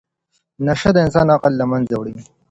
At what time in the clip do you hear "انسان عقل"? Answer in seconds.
1.05-1.53